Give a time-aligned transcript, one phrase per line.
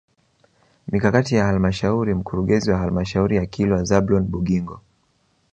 [0.87, 4.81] Mikakati ya halmashauri Mkurugenzi wa Halmashauri ya Kilwa Zablon Bugingo